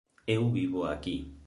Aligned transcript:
Eu 0.25 0.51
vivo 0.51 0.83
aquí. 0.83 1.31